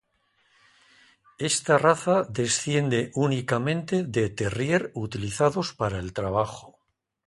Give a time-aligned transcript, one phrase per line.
[1.37, 6.79] Esta raza desciende únicamente de terrier utilizados para el trabajo.